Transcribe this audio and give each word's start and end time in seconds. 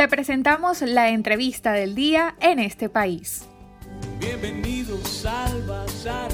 Te 0.00 0.08
presentamos 0.08 0.80
la 0.80 1.10
entrevista 1.10 1.72
del 1.72 1.94
día 1.94 2.34
en 2.40 2.58
este 2.58 2.88
país. 2.88 3.46
Bienvenidos 4.18 5.26
al. 5.26 6.29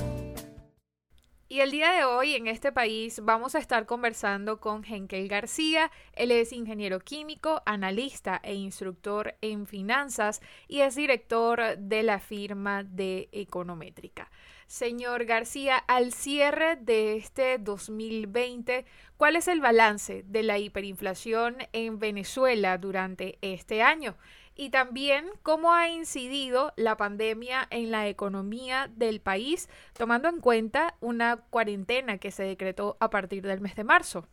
Y 1.57 1.61
el 1.63 1.71
día 1.71 1.93
de 1.93 2.05
hoy 2.05 2.35
en 2.35 2.49
este 2.49 2.71
país 2.71 3.21
vamos 3.25 3.55
a 3.55 3.59
estar 3.61 3.87
conversando 3.87 4.61
con 4.61 4.85
Henkel 4.85 5.27
García. 5.27 5.91
Él 6.13 6.31
es 6.31 6.53
ingeniero 6.53 7.01
químico, 7.01 7.63
analista 7.65 8.43
e 8.45 8.53
instructor 8.53 9.37
en 9.41 9.67
finanzas 9.67 10.43
y 10.69 10.81
es 10.81 10.97
director 10.97 11.79
de 11.79 12.03
la 12.03 12.21
firma 12.21 12.85
de 12.85 13.31
Econométrica. 13.33 14.31
Señor 14.67 15.25
García, 15.25 15.79
al 15.79 16.13
cierre 16.13 16.77
de 16.77 17.17
este 17.17 17.57
2020, 17.57 18.85
¿cuál 19.17 19.37
es 19.37 19.49
el 19.49 19.63
balance 19.63 20.25
de 20.27 20.43
la 20.43 20.59
hiperinflación 20.59 21.57
en 21.73 21.99
Venezuela 21.99 22.77
durante 22.77 23.39
este 23.41 23.81
año? 23.81 24.15
Y 24.59 24.71
también 24.71 25.27
cómo 25.43 25.75
ha 25.75 25.89
incidido 25.91 26.73
la 26.77 26.97
pandemia 26.97 27.67
en 27.71 27.91
la 27.91 28.09
economía 28.09 28.89
del 28.97 29.21
país, 29.21 29.69
tomando 29.93 30.29
en 30.29 30.41
cuenta 30.41 30.95
una 31.01 31.37
cuarentena 31.51 32.17
que 32.17 32.31
se 32.31 32.45
decretó 32.45 32.97
a 32.99 33.11
partir 33.11 33.47
del 33.47 33.61
mes 33.61 33.77
de 33.77 33.85
marzo. 33.85 34.27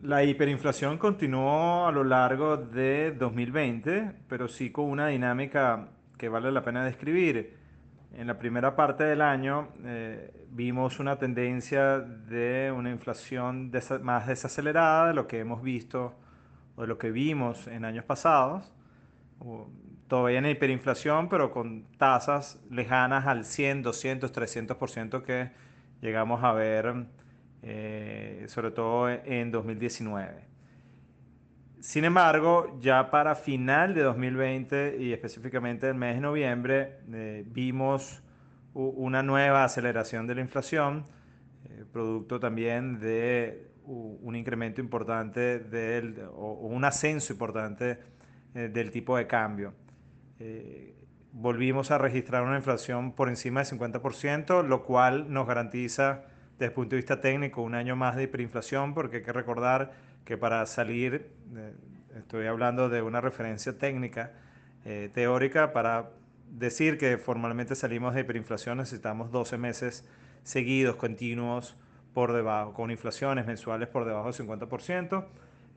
La 0.00 0.24
hiperinflación 0.24 0.96
continuó 0.96 1.86
a 1.86 1.92
lo 1.92 2.02
largo 2.02 2.56
de 2.56 3.12
2020, 3.12 4.12
pero 4.26 4.48
sí 4.48 4.72
con 4.72 4.86
una 4.86 5.08
dinámica 5.08 5.90
que 6.16 6.28
vale 6.28 6.50
la 6.50 6.64
pena 6.64 6.84
describir. 6.84 7.56
En 8.14 8.26
la 8.26 8.38
primera 8.38 8.74
parte 8.74 9.04
del 9.04 9.20
año 9.20 9.68
eh, 9.84 10.46
vimos 10.50 10.98
una 10.98 11.18
tendencia 11.18 12.00
de 12.00 12.72
una 12.74 12.90
inflación 12.90 13.70
más 14.02 14.26
desacelerada 14.26 15.08
de 15.08 15.14
lo 15.14 15.26
que 15.26 15.38
hemos 15.38 15.62
visto 15.62 16.14
o 16.82 16.86
de 16.86 16.88
lo 16.88 16.98
que 16.98 17.10
vimos 17.10 17.66
en 17.68 17.84
años 17.84 18.04
pasados. 18.04 18.72
Todavía 20.08 20.38
en 20.38 20.46
hiperinflación, 20.46 21.28
pero 21.28 21.50
con 21.50 21.84
tasas 21.96 22.60
lejanas 22.70 23.26
al 23.26 23.44
100, 23.44 23.82
200, 23.82 24.32
300% 24.32 25.22
que 25.22 25.50
llegamos 26.00 26.42
a 26.44 26.52
ver, 26.52 27.06
eh, 27.62 28.44
sobre 28.48 28.72
todo 28.72 29.08
en 29.08 29.50
2019. 29.50 30.44
Sin 31.80 32.04
embargo, 32.04 32.78
ya 32.80 33.10
para 33.10 33.34
final 33.34 33.94
de 33.94 34.02
2020 34.02 34.96
y 35.00 35.12
específicamente 35.12 35.88
el 35.88 35.94
mes 35.94 36.16
de 36.16 36.20
noviembre, 36.20 36.98
eh, 37.12 37.44
vimos 37.46 38.22
una 38.74 39.22
nueva 39.22 39.64
aceleración 39.64 40.26
de 40.26 40.34
la 40.34 40.40
inflación, 40.40 41.06
eh, 41.64 41.84
producto 41.92 42.40
también 42.40 43.00
de 43.00 43.71
un 43.86 44.36
incremento 44.36 44.80
importante 44.80 45.58
del, 45.58 46.22
o, 46.34 46.52
un 46.66 46.84
ascenso 46.84 47.32
importante 47.32 47.98
eh, 48.54 48.68
del 48.68 48.90
tipo 48.90 49.16
de 49.16 49.26
cambio. 49.26 49.74
volvimos 51.32 51.90
a 51.90 51.98
registrar 51.98 52.42
una 52.42 52.56
inflación 52.56 53.12
por 53.12 53.28
encima 53.28 53.62
del 53.62 53.78
50%, 53.78 54.66
lo 54.66 54.84
cual 54.84 55.32
nos 55.32 55.46
garantiza 55.46 56.24
desde 56.52 56.66
el 56.66 56.72
punto 56.72 56.90
de 56.90 56.96
vista 56.96 57.20
técnico 57.20 57.62
un 57.62 57.74
año 57.74 57.96
más 57.96 58.16
de 58.16 58.24
hiperinflación, 58.24 58.94
porque 58.94 59.18
hay 59.18 59.22
que 59.22 59.32
recordar 59.32 59.92
que 60.24 60.36
para 60.36 60.64
salir, 60.66 61.30
estoy 62.16 62.46
hablando 62.46 62.88
de 62.88 63.02
una 63.02 63.20
referencia 63.20 63.76
técnica, 63.78 64.32
eh, 64.84 65.10
teórica, 65.12 65.72
para 65.72 66.10
decir 66.50 66.98
que 66.98 67.18
formalmente 67.18 67.74
salimos 67.74 68.14
de 68.14 68.20
hiperinflación 68.20 68.78
necesitamos 68.78 69.30
12 69.30 69.56
meses 69.58 70.04
seguidos, 70.42 70.96
continuos, 70.96 71.76
por 72.14 72.32
debajo, 72.32 72.72
con 72.74 72.90
inflaciones 72.90 73.46
mensuales 73.46 73.88
por 73.88 74.04
debajo 74.04 74.30
del 74.32 74.34
50%. 74.34 75.24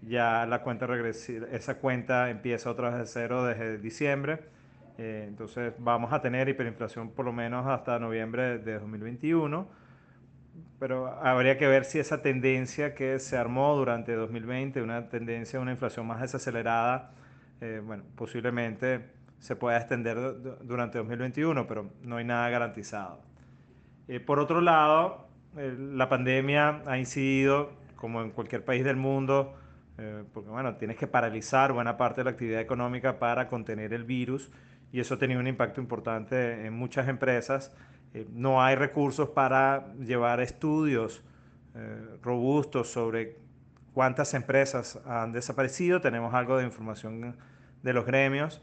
Ya 0.02 0.46
la 0.46 0.62
cuenta 0.62 0.88
regresiva, 0.88 1.48
esa 1.52 1.80
cuenta 1.80 2.30
empieza 2.30 2.70
otra 2.70 2.90
vez 2.90 3.00
de 3.00 3.06
cero 3.08 3.46
desde 3.46 3.78
diciembre. 3.78 4.40
Eh, 4.98 5.26
entonces 5.28 5.74
vamos 5.80 6.14
a 6.14 6.22
tener 6.22 6.48
hiperinflación 6.48 7.12
por 7.12 7.26
lo 7.26 7.34
menos 7.34 7.66
hasta 7.68 8.00
noviembre 8.00 8.60
de 8.60 8.80
2021 8.80 9.86
pero 10.80 11.08
habría 11.22 11.58
que 11.58 11.68
ver 11.68 11.86
si 11.86 12.00
esa 12.00 12.22
tendencia 12.22 12.94
que 12.94 13.20
se 13.20 13.38
armó 13.38 13.76
durante 13.76 14.14
2020, 14.14 14.82
una 14.82 15.10
tendencia 15.10 15.60
a 15.60 15.62
una 15.62 15.72
inflación 15.72 16.06
más 16.06 16.22
desacelerada, 16.22 17.12
eh, 17.62 17.82
bueno, 17.84 18.04
posiblemente 18.16 19.12
se 19.40 19.56
pueda 19.56 19.78
extender 19.78 20.18
durante 20.64 20.98
2021, 20.98 21.68
pero 21.68 21.92
no 22.02 22.18
hay 22.18 22.26
nada 22.26 22.50
garantizado. 22.50 23.22
Eh, 24.08 24.20
por 24.20 24.40
otro 24.40 24.62
lado, 24.62 25.25
la 25.56 26.10
pandemia 26.10 26.82
ha 26.86 26.98
incidido, 26.98 27.72
como 27.96 28.22
en 28.22 28.32
cualquier 28.32 28.66
país 28.66 28.84
del 28.84 28.98
mundo, 28.98 29.56
porque 30.34 30.50
bueno, 30.50 30.76
tienes 30.76 30.98
que 30.98 31.08
paralizar 31.08 31.72
buena 31.72 31.96
parte 31.96 32.22
de 32.22 32.26
la 32.26 32.32
actividad 32.32 32.60
económica 32.60 33.18
para 33.18 33.48
contener 33.48 33.94
el 33.94 34.04
virus 34.04 34.52
y 34.92 35.00
eso 35.00 35.14
ha 35.14 35.18
tenido 35.18 35.40
un 35.40 35.48
impacto 35.48 35.80
importante 35.80 36.66
en 36.66 36.74
muchas 36.74 37.08
empresas 37.08 37.72
eh, 38.16 38.26
no 38.32 38.64
hay 38.64 38.76
recursos 38.76 39.28
para 39.28 39.94
llevar 39.96 40.40
estudios 40.40 41.22
eh, 41.76 42.18
robustos 42.24 42.90
sobre 42.90 43.36
cuántas 43.94 44.34
empresas 44.34 44.98
han 45.06 45.34
desaparecido. 45.34 46.00
Tenemos 46.00 46.34
algo 46.34 46.58
de 46.58 46.64
información 46.64 47.36
de 47.84 47.94
los 47.94 48.06
gremios, 48.06 48.62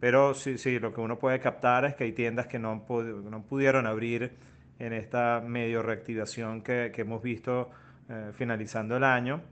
pero 0.00 0.32
sí, 0.32 0.56
sí, 0.56 0.78
lo 0.78 0.94
que 0.94 1.02
uno 1.02 1.18
puede 1.18 1.38
captar 1.38 1.84
es 1.84 1.94
que 1.94 2.04
hay 2.04 2.12
tiendas 2.12 2.46
que 2.46 2.58
no, 2.58 2.86
no 2.86 3.42
pudieron 3.42 3.86
abrir 3.86 4.34
en 4.78 4.92
esta 4.92 5.42
medio 5.46 5.82
reactivación 5.82 6.62
que, 6.62 6.92
hemos 6.96 7.22
visto 7.22 7.70
eh, 8.08 8.32
finalizando 8.34 8.96
el 8.96 9.04
año. 9.04 9.42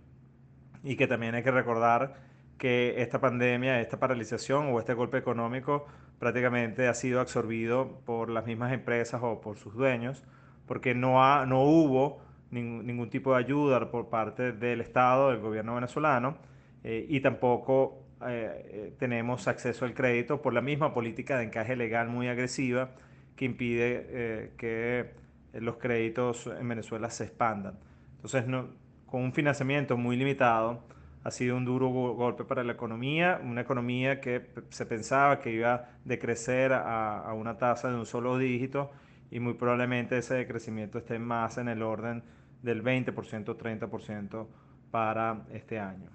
Y 0.84 0.96
que 0.96 1.06
también 1.06 1.34
hay 1.34 1.42
que 1.42 1.52
recordar 1.52 2.14
que 2.58 3.00
esta 3.02 3.20
pandemia, 3.20 3.80
esta 3.80 3.98
paralización 3.98 4.72
o 4.72 4.78
este 4.78 4.94
golpe 4.94 5.18
económico 5.18 5.86
prácticamente 6.18 6.88
ha 6.88 6.94
sido 6.94 7.20
absorbido 7.20 8.00
por 8.04 8.30
las 8.30 8.46
mismas 8.46 8.72
empresas 8.72 9.20
o 9.22 9.40
por 9.40 9.56
sus 9.56 9.74
dueños, 9.74 10.24
porque 10.66 10.94
no, 10.94 11.24
ha, 11.24 11.46
no 11.46 11.62
hubo 11.62 12.20
ningún 12.50 13.10
tipo 13.10 13.32
de 13.32 13.38
ayuda 13.38 13.90
por 13.90 14.08
parte 14.08 14.52
del 14.52 14.80
Estado, 14.80 15.30
del 15.30 15.40
gobierno 15.40 15.74
venezolano, 15.74 16.36
eh, 16.84 17.06
y 17.08 17.20
tampoco 17.20 18.04
eh, 18.26 18.94
tenemos 18.98 19.48
acceso 19.48 19.84
al 19.84 19.94
crédito 19.94 20.42
por 20.42 20.52
la 20.52 20.60
misma 20.60 20.92
política 20.92 21.38
de 21.38 21.44
encaje 21.44 21.74
legal 21.76 22.08
muy 22.08 22.28
agresiva 22.28 22.90
que 23.36 23.44
impide 23.44 24.52
que 24.56 25.14
los 25.54 25.76
créditos 25.76 26.46
en 26.46 26.68
Venezuela 26.68 27.10
se 27.10 27.24
expandan. 27.24 27.78
Entonces, 28.16 28.46
no, 28.46 28.68
con 29.06 29.22
un 29.22 29.32
financiamiento 29.32 29.96
muy 29.96 30.16
limitado, 30.16 30.82
ha 31.24 31.30
sido 31.30 31.56
un 31.56 31.64
duro 31.64 31.88
golpe 31.88 32.44
para 32.44 32.64
la 32.64 32.72
economía, 32.72 33.40
una 33.44 33.60
economía 33.60 34.20
que 34.20 34.50
se 34.70 34.86
pensaba 34.86 35.40
que 35.40 35.52
iba 35.52 35.74
a 35.74 35.88
decrecer 36.04 36.72
a, 36.72 37.32
una 37.34 37.58
tasa 37.58 37.88
de 37.88 37.94
un 37.94 38.06
solo 38.06 38.38
dígito 38.38 38.90
y 39.30 39.38
muy 39.38 39.54
probablemente 39.54 40.18
ese 40.18 40.34
decrecimiento 40.34 40.98
esté 40.98 41.18
más 41.18 41.58
en 41.58 41.68
el 41.68 41.82
orden 41.82 42.22
del 42.62 42.82
20%, 42.82 43.14
30% 43.14 44.46
para 44.90 45.44
este 45.52 45.78
año. 45.78 46.10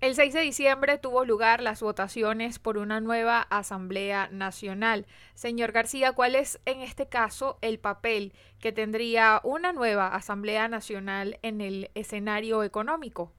El 0.00 0.14
6 0.14 0.32
de 0.32 0.42
diciembre 0.42 0.96
tuvo 0.96 1.24
lugar 1.24 1.60
las 1.60 1.82
votaciones 1.82 2.60
por 2.60 2.78
una 2.78 3.00
nueva 3.00 3.42
Asamblea 3.42 4.28
Nacional. 4.30 5.06
Señor 5.34 5.72
García, 5.72 6.12
¿cuál 6.12 6.36
es 6.36 6.60
en 6.66 6.82
este 6.82 7.08
caso 7.08 7.58
el 7.62 7.80
papel 7.80 8.32
que 8.60 8.70
tendría 8.70 9.40
una 9.42 9.72
nueva 9.72 10.14
Asamblea 10.14 10.68
Nacional 10.68 11.40
en 11.42 11.60
el 11.60 11.90
escenario 11.96 12.62
económico? 12.62 13.32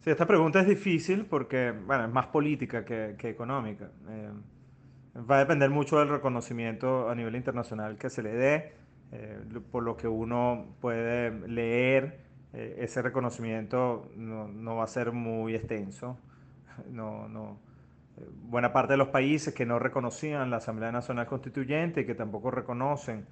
Sí, 0.00 0.08
esta 0.08 0.26
pregunta 0.26 0.60
es 0.60 0.66
difícil 0.66 1.26
porque, 1.26 1.70
bueno, 1.70 2.06
es 2.06 2.10
más 2.10 2.28
política 2.28 2.86
que, 2.86 3.14
económica. 3.24 3.90
Eh, 4.08 4.30
va 5.30 5.36
a 5.36 5.40
depender 5.40 5.68
mucho 5.68 5.98
del 5.98 6.08
reconocimiento 6.08 7.10
a 7.10 7.14
nivel 7.14 7.36
internacional 7.36 7.98
que 7.98 8.08
se 8.08 8.22
le 8.22 8.32
dé, 8.32 8.72
eh, 9.12 9.38
por 9.70 9.82
lo 9.82 9.98
que 9.98 10.08
uno 10.08 10.76
puede 10.80 11.46
leer, 11.46 12.27
eh, 12.58 12.76
ese 12.78 13.02
reconocimiento 13.02 14.10
no, 14.16 14.76
va 14.76 14.84
a 14.84 14.88
ser 14.88 15.12
muy 15.12 15.54
extenso. 15.54 16.18
No, 16.90 17.28
no, 17.28 17.58
buena 18.42 18.72
parte 18.72 18.92
de 18.94 18.96
los 18.98 19.08
países 19.08 19.54
que 19.54 19.66
no 19.66 19.78
reconocían 19.78 20.50
la 20.50 20.58
Asamblea 20.58 20.92
Nacional 20.92 21.26
Constituyente 21.26 22.02
y 22.02 22.06
que 22.06 22.14
tampoco 22.14 22.50
reconocen 22.50 23.26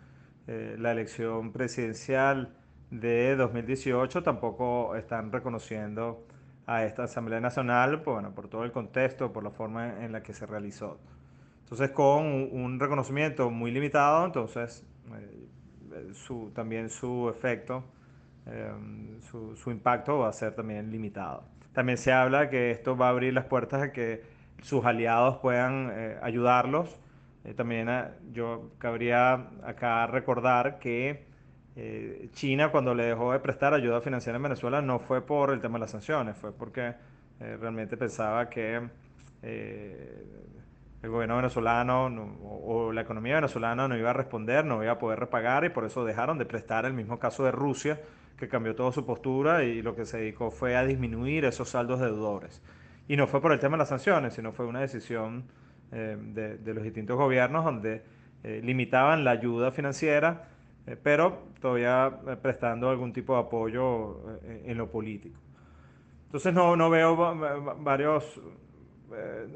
la 0.46 0.92
elección 0.92 1.52
presidencial 1.52 2.54
de 2.90 3.34
2018 3.36 4.22
tampoco 4.22 4.94
están 4.94 5.32
reconociendo 5.32 6.24
a 6.66 6.84
esta 6.84 7.04
Asamblea 7.04 7.40
Nacional, 7.40 8.02
pues, 8.02 8.14
bueno, 8.14 8.34
por 8.34 8.48
todo 8.48 8.64
el 8.64 8.72
contexto, 8.72 9.32
por 9.32 9.44
la 9.44 9.50
forma 9.50 10.04
en 10.04 10.12
la 10.12 10.22
que 10.22 10.32
se 10.32 10.46
realizó. 10.46 10.98
Entonces, 11.60 11.90
con 11.90 12.24
un 12.24 12.78
reconocimiento 12.78 13.50
muy 13.50 13.70
limitado, 13.70 14.24
entonces 14.24 14.84
eh, 15.14 16.12
su, 16.12 16.50
también 16.54 16.90
su 16.90 17.28
efecto, 17.28 17.84
eh, 18.46 18.72
su, 19.20 19.70
impacto 19.70 20.18
va 20.18 20.28
a 20.28 20.32
ser 20.32 20.54
también 20.54 20.90
limitado. 20.90 21.44
También 21.72 21.98
se 21.98 22.12
habla 22.12 22.48
que 22.48 22.70
esto 22.70 22.96
va 22.96 23.08
a 23.08 23.10
abrir 23.10 23.34
las 23.34 23.44
puertas 23.44 23.82
a 23.82 23.92
que 23.92 24.22
sus 24.62 24.84
aliados 24.84 25.38
puedan 25.38 25.90
eh, 25.92 26.18
ayudarlos. 26.22 26.98
también 27.56 27.88
yo 28.32 28.70
cabría 28.78 29.48
acá 29.62 30.06
recordar 30.06 30.78
que 30.78 31.26
eh, 31.78 32.30
China 32.32 32.70
cuando 32.70 32.94
le 32.94 33.04
dejó 33.04 33.32
de 33.32 33.38
prestar 33.38 33.74
ayuda 33.74 34.00
financiera 34.00 34.38
en 34.38 34.42
Venezuela 34.42 34.80
no 34.80 34.98
fue 34.98 35.20
por 35.20 35.52
el 35.52 35.60
tema 35.60 35.74
de 35.74 35.80
las 35.80 35.90
sanciones, 35.90 36.34
fue 36.34 36.50
porque 36.50 36.94
eh, 37.38 37.58
realmente 37.60 37.98
pensaba 37.98 38.48
que 38.48 38.80
el 39.42 41.10
gobierno 41.10 41.36
venezolano 41.36 42.06
o, 42.42 42.92
la 42.92 43.02
economía 43.02 43.36
venezolana 43.36 43.86
no 43.86 43.96
iba 43.96 44.10
a 44.10 44.14
responder, 44.14 44.64
no 44.64 44.82
iba 44.82 44.92
a 44.92 44.98
poder 44.98 45.20
repagar 45.20 45.64
y 45.64 45.68
por 45.68 45.84
eso 45.84 46.04
dejaron 46.04 46.38
de 46.38 46.46
prestar 46.46 46.86
el 46.86 46.94
mismo 46.94 47.18
caso 47.18 47.44
de 47.44 47.52
Rusia, 47.52 48.00
que 48.36 48.48
cambió 48.48 48.74
toda 48.74 48.92
su 48.92 49.04
postura 49.06 49.64
y 49.64 49.82
lo 49.82 49.94
que 49.96 50.04
se 50.04 50.18
dedicó 50.18 50.50
fue 50.50 50.76
a 50.76 50.84
disminuir 50.84 51.44
esos 51.44 51.70
saldos 51.70 52.00
deudores. 52.00 52.62
Y 53.08 53.16
no 53.16 53.26
fue 53.26 53.40
por 53.40 53.52
el 53.52 53.58
tema 53.58 53.76
de 53.76 53.78
las 53.78 53.88
sanciones, 53.88 54.34
sino 54.34 54.52
fue 54.52 54.66
una 54.66 54.80
decisión 54.80 55.44
eh, 55.92 56.16
de, 56.18 56.74
los 56.74 56.82
distintos 56.82 57.16
gobiernos 57.16 57.64
donde 57.64 58.02
eh, 58.42 58.60
limitaban 58.62 59.24
la 59.24 59.30
ayuda 59.30 59.70
financiera, 59.70 60.48
eh, 60.86 60.96
pero 61.00 61.44
todavía 61.60 62.12
prestando 62.42 62.90
algún 62.90 63.12
tipo 63.12 63.34
de 63.34 63.40
apoyo 63.40 64.40
en 64.42 64.76
lo 64.76 64.90
político. 64.90 65.38
Entonces 66.26 66.52
no, 66.52 66.76
no 66.76 66.90
veo 66.90 67.16
varios 67.78 68.40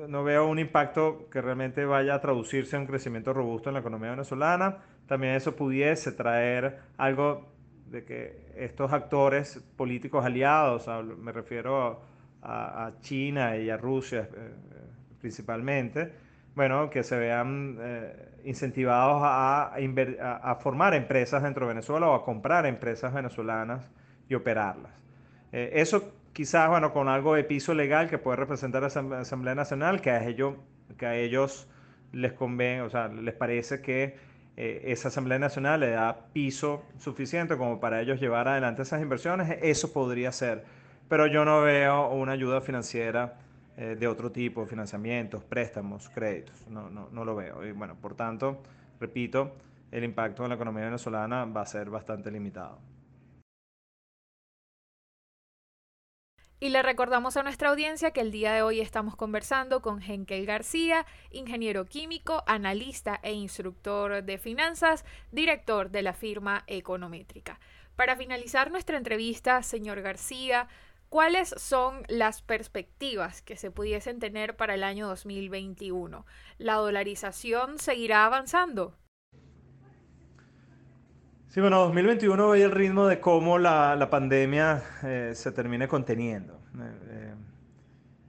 no 0.09 0.23
veo 0.23 0.47
un 0.47 0.61
impacto 0.61 1.29
que 1.29 1.43
realmente 1.43 1.85
vaya 1.85 2.15
a 2.15 2.21
traducirse 2.21 2.77
en 2.77 2.83
un 2.83 2.89
crecimiento 2.89 3.33
robusto 3.33 3.69
en 3.69 3.75
la 3.75 3.81
economía 3.81 4.11
venezolana. 4.11 4.79
También 5.07 5.35
eso 5.35 5.57
pudiese 5.57 6.13
traer 6.13 6.79
algo 6.97 7.49
de 7.91 8.05
que 8.05 8.53
estos 8.57 8.93
actores 8.93 9.63
políticos 9.77 10.25
aliados, 10.25 10.89
me 11.19 11.33
refiero 11.33 12.01
a, 12.43 12.93
China 13.01 13.57
y 13.57 13.69
a 13.69 13.77
Rusia 13.77 14.29
eh, 14.33 14.51
principalmente, 15.21 16.13
bueno, 16.55 16.89
que 16.89 17.03
se 17.03 17.19
vean 17.19 17.77
eh, 17.81 18.29
incentivados 18.45 19.21
a, 19.23 19.75
a, 19.75 20.55
formar 20.57 20.95
empresas 20.95 21.43
dentro 21.43 21.67
de 21.67 21.75
Venezuela 21.75 22.09
o 22.09 22.15
a 22.15 22.25
comprar 22.25 22.65
empresas 22.65 23.13
venezolanas 23.13 23.91
y 24.29 24.35
operarlas. 24.35 24.93
eso 25.53 26.13
quizás, 26.33 26.69
bueno, 26.69 26.93
con 26.93 27.09
algo 27.09 27.35
de 27.35 27.45
piso 27.45 27.75
legal 27.75 28.09
que 28.09 28.19
puede 28.19 28.37
representar 28.37 28.85
a 28.85 28.89
la 29.03 29.21
Asamblea 29.21 29.55
Nacional, 29.55 30.01
que 30.01 30.11
a 30.11 30.25
ellos, 30.25 30.55
que 30.97 31.07
a 31.07 31.17
ellos 31.17 31.69
les 32.13 32.33
conviene, 32.33 32.83
o 32.83 32.91
sea, 32.91 33.09
les 33.09 33.35
parece 33.35 33.81
que 33.81 34.17
eh, 34.63 34.93
esa 34.93 35.09
Asamblea 35.09 35.39
Nacional 35.39 35.81
le 35.81 35.93
da 35.93 36.27
piso 36.35 36.83
suficiente 36.99 37.57
como 37.57 37.81
para 37.81 38.03
ellos 38.03 38.21
llevar 38.21 38.47
adelante 38.47 38.83
esas 38.83 39.01
inversiones, 39.01 39.57
eso 39.63 39.91
podría 39.91 40.33
ser. 40.33 40.67
Pero 41.09 41.27
yo 41.27 41.47
no 41.47 41.63
veo 41.63 42.11
una 42.11 42.33
ayuda 42.33 42.61
financiera 42.61 43.39
eh, 43.79 43.97
de 43.99 44.07
otro 44.07 44.31
tipo, 44.31 44.67
financiamientos, 44.67 45.43
préstamos, 45.45 46.11
créditos, 46.11 46.69
no, 46.69 46.91
no, 46.91 47.09
no 47.11 47.25
lo 47.25 47.37
veo. 47.37 47.67
Y 47.67 47.73
bueno, 47.73 47.97
por 47.99 48.15
tanto, 48.15 48.61
repito, 49.01 49.57
el 49.91 50.05
impacto 50.05 50.43
en 50.43 50.51
la 50.51 50.57
economía 50.57 50.85
venezolana 50.85 51.47
va 51.47 51.63
a 51.63 51.67
ser 51.67 51.89
bastante 51.89 52.31
limitado. 52.31 52.90
Y 56.63 56.69
le 56.69 56.83
recordamos 56.83 57.39
a 57.39 57.43
nuestra 57.43 57.71
audiencia 57.71 58.11
que 58.11 58.21
el 58.21 58.31
día 58.31 58.53
de 58.53 58.61
hoy 58.61 58.83
estamos 58.83 59.17
conversando 59.17 59.81
con 59.81 60.03
Henkel 60.03 60.45
García, 60.45 61.07
ingeniero 61.31 61.87
químico, 61.87 62.45
analista 62.47 63.19
e 63.23 63.33
instructor 63.33 64.23
de 64.23 64.37
finanzas, 64.37 65.07
director 65.33 65.91
de 65.91 66.03
la 66.03 66.13
firma 66.13 66.65
Econométrica. 66.67 67.59
Para 67.97 68.15
finalizar 68.15 68.71
nuestra 68.71 68.99
entrevista, 68.99 69.63
señor 69.63 70.03
García, 70.03 70.69
¿cuáles 71.09 71.55
son 71.57 72.03
las 72.09 72.43
perspectivas 72.43 73.41
que 73.41 73.57
se 73.57 73.71
pudiesen 73.71 74.19
tener 74.19 74.55
para 74.55 74.75
el 74.75 74.85
año 74.85 75.09
2021? 75.09 76.27
¿La 76.59 76.75
dolarización 76.75 77.79
seguirá 77.79 78.27
avanzando? 78.27 79.00
Sí, 81.51 81.61
bueno, 81.61 81.81
2021 81.81 82.51
ve 82.51 82.63
el 82.63 82.71
ritmo 82.71 83.09
de 83.09 83.19
cómo 83.19 83.59
la, 83.59 83.97
la 83.97 84.09
pandemia 84.09 84.85
eh, 85.03 85.33
se 85.35 85.51
termine 85.51 85.89
conteniendo. 85.89 86.61
Eh, 86.79 87.35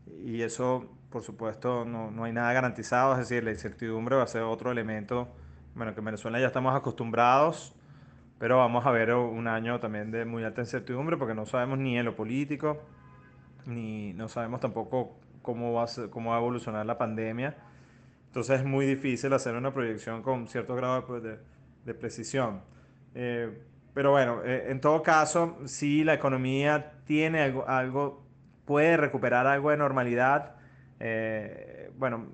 eh, 0.08 0.26
y 0.26 0.42
eso, 0.42 0.90
por 1.12 1.22
supuesto, 1.22 1.86
no, 1.86 2.10
no, 2.10 2.24
hay 2.24 2.34
nada 2.34 2.52
garantizado, 2.52 3.14
es 3.14 3.20
decir, 3.20 3.44
la 3.44 3.52
incertidumbre 3.52 4.16
va 4.16 4.24
a 4.24 4.28
ser 4.28 4.42
otro 4.42 4.72
elemento, 4.72 5.28
bueno, 5.76 5.94
que 5.94 6.00
en 6.00 6.06
Venezuela 6.06 6.40
ya 6.40 6.48
estamos 6.48 6.76
acostumbrados, 6.76 7.76
pero 8.40 8.58
vamos 8.58 8.88
a 8.88 8.90
ver 8.90 9.14
un 9.14 9.48
año 9.48 9.80
también 9.80 10.10
de 10.10 10.26
muy 10.26 10.44
alta 10.44 10.62
incertidumbre 10.62 11.16
porque 11.16 11.36
no 11.36 11.46
sabemos 11.46 11.78
ni 11.78 12.00
en 12.00 12.06
lo 12.06 12.16
político, 12.16 12.82
ni 13.68 14.14
no 14.14 14.30
sabemos 14.30 14.62
tampoco 14.62 15.16
cómo 15.44 15.74
va 15.74 15.84
a, 15.84 15.88
cómo 16.10 16.32
va 16.32 16.38
a 16.38 16.40
evolucionar 16.40 16.88
la 16.88 16.98
pandemia. 16.98 17.56
Entonces 18.30 18.62
es 18.62 18.66
muy 18.66 18.88
difícil 18.88 19.32
hacer 19.34 19.54
una 19.54 19.72
proyección 19.72 20.24
con 20.24 20.48
cierto 20.48 20.76
grado 20.76 21.22
de, 21.22 21.38
de 21.86 21.94
precisión. 21.94 22.62
Eh, 23.16 23.50
pero 23.94 24.12
bueno, 24.12 24.42
eh, 24.44 24.68
en 24.70 24.80
todo 24.80 25.04
caso, 25.04 25.58
si 25.66 26.04
la 26.04 26.14
economía 26.14 26.94
tiene 27.06 27.42
algo, 27.42 27.68
algo 27.68 28.26
puede 28.66 28.98
recuperar 28.98 29.48
algo 29.48 29.72
de 29.72 29.78
normalidad. 29.78 30.56
Eh, 31.00 31.92
bueno, 31.98 32.28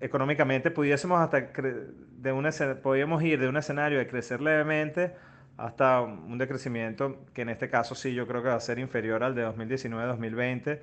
económicamente 0.00 0.70
pudiésemos 0.70 1.20
hasta 1.20 1.40
de 1.40 2.32
una, 2.32 2.50
podríamos 2.82 3.22
ir 3.22 3.40
de 3.40 3.48
un 3.48 3.56
escenario 3.56 3.98
de 3.98 4.06
crecer 4.06 4.40
levemente 4.40 5.14
hasta 5.56 6.00
un 6.00 6.38
decrecimiento 6.38 7.24
que 7.34 7.42
en 7.42 7.50
este 7.50 7.68
caso 7.68 7.94
sí 7.94 8.14
yo 8.14 8.26
creo 8.26 8.42
que 8.42 8.48
va 8.48 8.54
a 8.54 8.60
ser 8.60 8.78
inferior 8.78 9.22
al 9.22 9.34
de 9.34 9.46
2019-2020. 9.46 10.78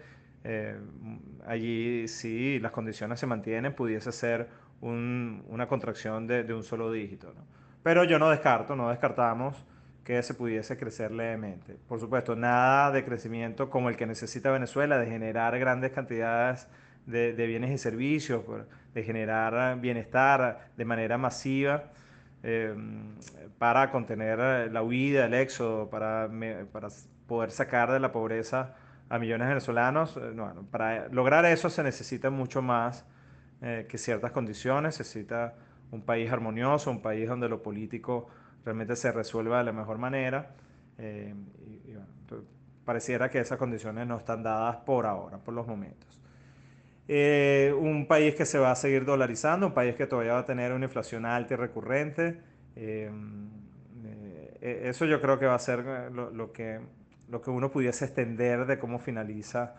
allí 1.47 2.07
sí 2.07 2.59
las 2.59 2.71
condiciones 2.71 3.19
se 3.19 3.25
mantienen, 3.25 3.73
pudiese 3.73 4.11
ser 4.11 4.47
un, 4.81 5.43
una 5.47 5.67
contracción 5.67 6.27
de, 6.27 6.43
de 6.43 6.53
un 6.53 6.63
solo 6.63 6.91
dígito. 6.91 7.33
¿no? 7.33 7.56
Pero 7.83 8.03
yo 8.03 8.19
no 8.19 8.29
descarto, 8.29 8.75
no 8.75 8.89
descartamos 8.89 9.65
que 10.03 10.23
se 10.23 10.33
pudiese 10.33 10.77
crecer 10.77 11.11
levemente. 11.11 11.75
Por 11.87 11.99
supuesto, 11.99 12.35
nada 12.35 12.91
de 12.91 13.03
crecimiento 13.03 13.69
como 13.69 13.89
el 13.89 13.97
que 13.97 14.05
necesita 14.05 14.51
Venezuela, 14.51 14.97
de 14.97 15.07
generar 15.07 15.59
grandes 15.59 15.91
cantidades 15.91 16.67
de, 17.05 17.33
bienes 17.33 17.71
y 17.71 17.77
servicios, 17.77 18.43
de 18.93 19.03
generar 19.03 19.79
bienestar 19.79 20.69
de 20.77 20.85
manera 20.85 21.17
masiva 21.17 21.91
em, 22.43 23.15
para 23.57 23.91
contener 23.91 24.71
la 24.71 24.81
huida, 24.81 25.25
el 25.25 25.33
éxodo, 25.33 25.89
para, 25.89 26.29
para 26.71 26.89
poder 27.27 27.51
sacar 27.51 27.91
de 27.91 27.99
la 27.99 28.11
pobreza 28.11 28.75
a 29.09 29.19
millones 29.19 29.47
de 29.47 29.53
venezolanos. 29.53 30.17
Eh, 30.17 30.35
para 30.71 31.07
lograr 31.09 31.45
eso 31.45 31.69
se 31.69 31.83
necesita 31.83 32.29
mucho 32.29 32.61
más 32.61 33.05
eh, 33.61 33.87
que 33.89 33.97
ciertas 33.97 34.31
condiciones, 34.31 34.95
se 34.95 35.03
necesita 35.03 35.55
un 35.91 36.01
país 36.01 36.31
armonioso, 36.31 36.91
un 36.91 37.01
país 37.01 37.27
donde 37.27 37.49
lo 37.49 37.61
político 37.61 38.27
realmente 38.63 38.95
se 38.95 39.11
resuelva 39.11 39.59
de 39.59 39.63
la 39.63 39.71
mejor 39.71 39.97
manera. 39.97 40.51
Eh, 40.97 41.33
pareciera 42.83 43.29
que 43.29 43.39
esas 43.39 43.57
condiciones 43.57 44.07
no 44.07 44.17
están 44.17 44.43
dadas 44.43 44.77
por 44.77 45.05
ahora, 45.05 45.37
por 45.37 45.53
los 45.53 45.67
momentos. 45.67 46.21
Eh, 47.07 47.73
un 47.77 48.07
país 48.07 48.35
que 48.35 48.45
se 48.45 48.59
va 48.59 48.71
a 48.71 48.75
seguir 48.75 49.05
dolarizando, 49.05 49.67
un 49.67 49.73
país 49.73 49.95
que 49.95 50.07
todavía 50.07 50.33
va 50.33 50.39
a 50.39 50.45
tener 50.45 50.71
una 50.71 50.85
inflación 50.85 51.25
alta 51.25 51.53
y 51.53 51.57
recurrente. 51.57 52.39
Eh, 52.75 53.09
eso 54.61 55.05
yo 55.05 55.21
creo 55.21 55.39
que 55.39 55.45
va 55.45 55.55
a 55.55 55.59
ser 55.59 56.11
lo, 56.11 56.51
que, 56.51 56.79
lo 57.29 57.41
que 57.41 57.49
uno 57.49 57.71
pudiese 57.71 58.05
extender 58.05 58.65
de 58.65 58.79
cómo 58.79 58.99
finaliza 58.99 59.75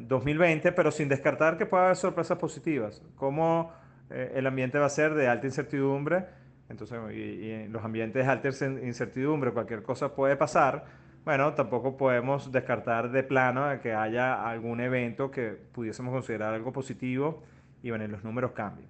2020, 0.00 0.70
pero 0.72 0.92
sin 0.92 1.08
descartar 1.08 1.58
que 1.58 1.66
pueda 1.66 1.84
haber 1.84 1.96
sorpresas 1.96 2.38
positivas. 2.38 3.02
Como 3.16 3.72
eh, 4.12 4.32
el 4.34 4.46
ambiente 4.46 4.78
va 4.78 4.86
a 4.86 4.90
ser 4.90 5.14
de 5.14 5.28
alta 5.28 5.46
incertidumbre, 5.46 6.26
entonces, 6.68 6.98
y, 7.14 7.50
en 7.50 7.72
los 7.72 7.84
ambientes 7.84 8.24
de 8.24 8.30
alta 8.30 8.48
incertidumbre 8.48 9.52
cualquier 9.52 9.82
cosa 9.82 10.14
puede 10.14 10.36
pasar, 10.36 10.84
bueno, 11.24 11.54
tampoco 11.54 11.96
podemos 11.96 12.50
descartar 12.50 13.10
de 13.10 13.22
plano 13.22 13.80
que 13.80 13.94
haya 13.94 14.48
algún 14.48 14.80
evento 14.80 15.30
que 15.30 15.50
pudiésemos 15.50 16.12
considerar 16.12 16.52
algo 16.52 16.72
positivo 16.72 17.42
y 17.82 17.90
bueno, 17.90 18.06
los 18.08 18.24
números 18.24 18.52
cambian. 18.52 18.88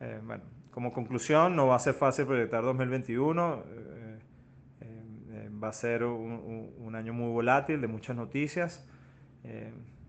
Eh, 0.00 0.20
bueno, 0.24 0.44
como 0.70 0.92
conclusión, 0.92 1.56
no 1.56 1.66
va 1.66 1.76
a 1.76 1.80
ser 1.80 1.94
fácil 1.94 2.26
proyectar 2.26 2.62
2021, 2.62 3.64
eh, 3.70 5.50
va 5.62 5.68
a 5.68 5.72
ser 5.72 6.04
un, 6.04 6.94
año 6.94 7.12
muy 7.12 7.32
volátil, 7.32 7.80
de 7.80 7.88
muchas 7.88 8.16
noticias, 8.16 8.86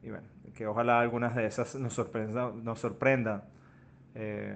y 0.04 0.10
bueno, 0.10 0.28
que 0.54 0.68
ojalá 0.68 1.00
algunas 1.00 1.36
de 1.36 1.46
esas 1.46 1.76
nos 1.76 1.94
sorprendan 1.94 3.44
eh, 4.16 4.56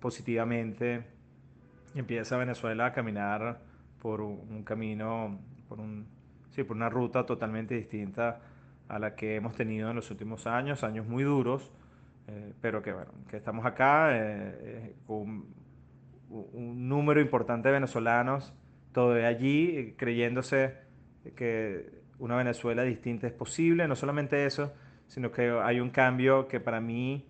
positivamente 0.00 1.04
empieza 1.94 2.36
Venezuela 2.36 2.86
a 2.86 2.92
caminar 2.92 3.60
por 4.00 4.20
un, 4.20 4.62
camino, 4.64 5.38
por, 5.68 5.80
un, 5.80 6.06
sí, 6.50 6.64
por 6.64 6.76
una 6.76 6.88
ruta 6.88 7.26
totalmente 7.26 7.74
distinta 7.74 8.40
a 8.88 8.98
la 8.98 9.14
que 9.14 9.36
hemos 9.36 9.54
tenido 9.54 9.90
en 9.90 9.96
los 9.96 10.10
últimos 10.10 10.46
años, 10.46 10.82
años 10.82 11.06
muy 11.06 11.22
duros, 11.22 11.70
eh, 12.28 12.52
pero 12.60 12.82
que 12.82 12.92
bueno, 12.92 13.12
que 13.28 13.36
estamos 13.36 13.64
acá 13.66 14.10
eh, 14.12 14.94
con 15.06 15.44
un, 16.30 16.88
número 16.88 17.20
importante 17.20 17.68
de 17.68 17.74
venezolanos 17.74 18.52
todavía 18.92 19.28
allí, 19.28 19.94
creyéndose 19.96 20.74
que 21.36 22.00
una 22.18 22.36
Venezuela 22.36 22.82
distinta 22.82 23.26
es 23.26 23.32
posible, 23.32 23.86
no 23.86 23.94
solamente 23.94 24.44
eso, 24.44 24.72
sino 25.06 25.30
que 25.30 25.50
hay 25.62 25.80
un 25.80 25.90
cambio 25.90 26.48
que 26.48 26.60
para 26.60 26.80
mí 26.80 27.26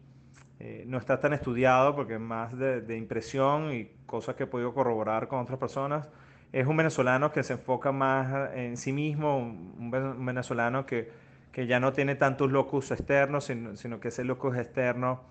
eh, 0.60 0.84
no 0.86 0.98
está 0.98 1.20
tan 1.20 1.32
estudiado 1.32 1.96
porque 1.96 2.14
es 2.14 2.20
más 2.20 2.56
de, 2.56 2.96
impresión 2.96 3.72
y 3.72 3.86
cosas 4.06 4.36
que 4.36 4.44
he 4.44 4.46
podido 4.46 4.74
corroborar 4.74 5.26
con 5.26 5.40
otras 5.40 5.58
personas, 5.58 6.08
es 6.52 6.66
un 6.66 6.76
venezolano 6.76 7.32
que 7.32 7.42
se 7.42 7.54
enfoca 7.54 7.92
más 7.92 8.54
en 8.54 8.76
sí 8.76 8.92
mismo, 8.92 9.38
un 9.38 9.90
venezolano 10.24 10.84
que, 10.84 11.10
que 11.52 11.66
ya 11.66 11.80
no 11.80 11.92
tiene 11.94 12.14
tantos 12.14 12.50
locus 12.50 12.90
externos, 12.90 13.44
sino, 13.44 13.76
sino, 13.76 14.00
que 14.00 14.08
ese 14.08 14.22
locus 14.24 14.56
externo 14.56 15.22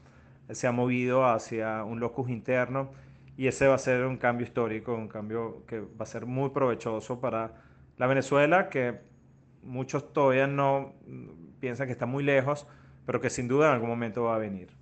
se 0.49 0.65
ha 0.65 0.71
movido 0.71 1.27
hacia 1.27 1.83
un 1.83 1.99
locus 1.99 2.29
interno 2.29 2.89
y 3.37 3.47
ese 3.47 3.67
va 3.67 3.75
a 3.75 3.77
ser 3.77 4.05
un 4.05 4.17
cambio 4.17 4.47
histórico, 4.47 4.95
un 4.95 5.07
cambio 5.07 5.63
que 5.67 5.79
va 5.79 6.03
a 6.03 6.05
ser 6.05 6.25
muy 6.25 6.49
provechoso 6.49 7.19
para 7.21 7.53
la 7.97 8.07
Venezuela, 8.07 8.69
que 8.69 8.99
muchos 9.61 10.11
todavía 10.11 10.47
no 10.47 10.93
piensan 11.59 11.85
que 11.85 11.93
está 11.93 12.05
muy 12.05 12.23
lejos, 12.23 12.67
pero 13.05 13.21
que 13.21 13.29
sin 13.29 13.47
duda 13.47 13.67
en 13.67 13.73
algún 13.75 13.89
momento 13.89 14.23
va 14.23 14.35
a 14.35 14.39
venir. 14.39 14.78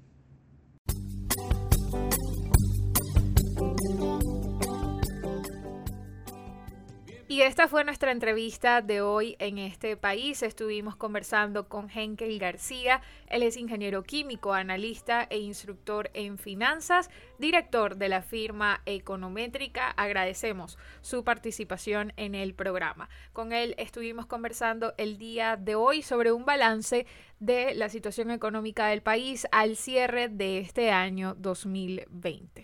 Y 7.38 7.44
esta 7.44 7.68
fue 7.68 7.84
nuestra 7.84 8.12
entrevista 8.12 8.82
de 8.82 9.02
hoy 9.02 9.36
en 9.38 9.60
este 9.60 9.96
país. 9.96 10.42
Estuvimos 10.42 10.96
conversando 10.96 11.70
con 11.70 11.88
Henkel 11.88 12.40
García. 12.40 13.04
Él 13.30 13.44
es 13.44 13.58
ingeniero 13.58 14.02
químico, 14.02 14.54
analista 14.56 15.28
e 15.30 15.38
instructor 15.38 16.10
en 16.16 16.40
finanzas, 16.40 17.12
director 17.38 17.98
de 17.98 18.10
la 18.10 18.24
firma 18.24 18.82
Econométrica. 18.88 19.92
Agradecemos 19.92 20.80
su 21.02 21.24
participación 21.24 22.12
en 22.18 22.34
el 22.34 22.56
programa. 22.56 23.08
Con 23.34 23.54
él 23.54 23.76
estuvimos 23.78 24.26
conversando 24.26 24.96
el 24.98 25.20
día 25.20 25.58
de 25.58 25.76
hoy 25.76 26.02
sobre 26.02 26.32
un 26.32 26.44
balance 26.44 27.06
de 27.40 27.76
la 27.76 27.90
situación 27.90 28.32
económica 28.32 28.88
del 28.88 29.04
país 29.04 29.46
al 29.52 29.76
cierre 29.76 30.28
de 30.28 30.58
este 30.58 30.90
año 30.90 31.36
2020. 31.38 32.64